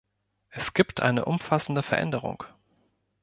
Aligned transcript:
Es 0.49 0.73
gibt 0.73 0.99
eine 0.99 1.25
umfassende 1.25 1.83
Veränderung. 1.83 2.43